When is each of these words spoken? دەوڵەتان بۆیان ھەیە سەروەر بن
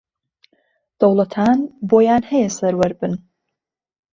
دەوڵەتان 0.99 1.57
بۆیان 1.89 2.23
ھەیە 2.31 2.49
سەروەر 2.57 2.91
بن 2.99 3.13